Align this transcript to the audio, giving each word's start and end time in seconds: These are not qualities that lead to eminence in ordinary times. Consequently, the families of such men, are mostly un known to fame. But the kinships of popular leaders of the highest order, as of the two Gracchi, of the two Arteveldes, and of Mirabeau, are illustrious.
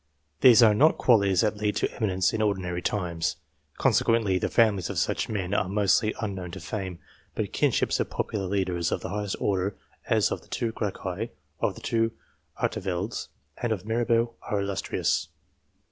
These 0.39 0.63
are 0.63 0.73
not 0.73 0.97
qualities 0.97 1.41
that 1.41 1.57
lead 1.57 1.75
to 1.75 1.91
eminence 1.95 2.33
in 2.33 2.41
ordinary 2.41 2.81
times. 2.81 3.35
Consequently, 3.77 4.39
the 4.39 4.49
families 4.49 4.89
of 4.89 4.97
such 4.97 5.29
men, 5.29 5.53
are 5.53 5.69
mostly 5.69 6.15
un 6.15 6.33
known 6.33 6.49
to 6.53 6.59
fame. 6.59 6.97
But 7.35 7.43
the 7.43 7.47
kinships 7.49 7.99
of 7.99 8.09
popular 8.09 8.47
leaders 8.47 8.91
of 8.91 9.01
the 9.01 9.09
highest 9.09 9.35
order, 9.39 9.77
as 10.09 10.31
of 10.31 10.41
the 10.41 10.47
two 10.47 10.71
Gracchi, 10.71 11.29
of 11.59 11.75
the 11.75 11.81
two 11.81 12.13
Arteveldes, 12.59 13.27
and 13.61 13.71
of 13.71 13.85
Mirabeau, 13.85 14.33
are 14.41 14.59
illustrious. 14.59 15.27